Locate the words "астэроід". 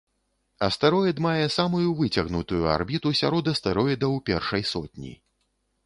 0.67-1.21